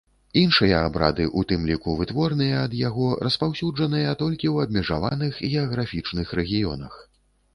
Іншыя 0.41 0.77
абрады, 0.85 1.25
у 1.41 1.41
тым 1.51 1.65
ліку, 1.71 1.93
вытворныя 1.99 2.55
ад 2.69 2.73
яго, 2.79 3.09
распаўсюджаныя 3.27 4.15
толькі 4.23 4.47
ў 4.53 4.69
абмежаваных 4.69 5.33
геаграфічных 5.51 6.27
рэгіёнах. 6.41 6.93